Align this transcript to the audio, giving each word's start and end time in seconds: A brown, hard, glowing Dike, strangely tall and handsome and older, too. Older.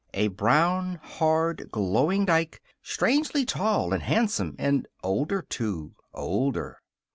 A 0.15 0.29
brown, 0.29 0.95
hard, 1.03 1.69
glowing 1.71 2.25
Dike, 2.25 2.59
strangely 2.81 3.45
tall 3.45 3.93
and 3.93 4.01
handsome 4.01 4.55
and 4.57 4.87
older, 5.03 5.43
too. 5.43 5.93
Older. 6.11 6.77